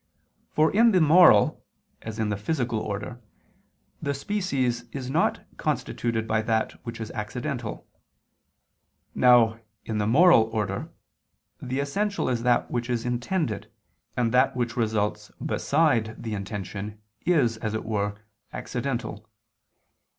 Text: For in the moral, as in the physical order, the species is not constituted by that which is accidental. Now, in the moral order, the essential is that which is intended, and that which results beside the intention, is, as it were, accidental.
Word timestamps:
For 0.49 0.71
in 0.73 0.93
the 0.93 0.99
moral, 0.99 1.63
as 2.01 2.17
in 2.17 2.29
the 2.29 2.35
physical 2.35 2.79
order, 2.79 3.21
the 4.01 4.15
species 4.15 4.85
is 4.91 5.11
not 5.11 5.45
constituted 5.57 6.27
by 6.27 6.41
that 6.41 6.71
which 6.83 6.99
is 6.99 7.11
accidental. 7.11 7.85
Now, 9.13 9.59
in 9.85 9.99
the 9.99 10.07
moral 10.07 10.45
order, 10.45 10.91
the 11.61 11.79
essential 11.79 12.27
is 12.29 12.41
that 12.41 12.71
which 12.71 12.89
is 12.89 13.05
intended, 13.05 13.71
and 14.17 14.31
that 14.33 14.55
which 14.55 14.75
results 14.75 15.29
beside 15.45 16.15
the 16.23 16.33
intention, 16.33 16.99
is, 17.27 17.57
as 17.57 17.75
it 17.75 17.85
were, 17.85 18.15
accidental. 18.51 19.29